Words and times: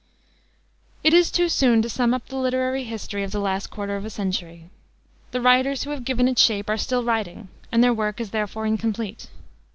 It 1.03 1.13
is 1.13 1.29
too 1.29 1.47
soon 1.47 1.83
to 1.83 1.87
sum 1.87 2.11
up 2.11 2.25
the 2.27 2.35
literary 2.35 2.85
history 2.85 3.21
of 3.21 3.29
the 3.29 3.39
last 3.39 3.67
quarter 3.67 3.95
of 3.95 4.03
a 4.03 4.09
century. 4.09 4.71
The 5.29 5.41
writers 5.41 5.83
who 5.83 5.91
have 5.91 6.05
given 6.05 6.27
it 6.27 6.39
shape 6.39 6.71
are 6.71 6.77
still 6.77 7.03
writing, 7.03 7.49
and 7.71 7.83
their 7.83 7.93
work 7.93 8.19
is 8.19 8.31
therefore 8.31 8.65
incomplete. 8.65 9.27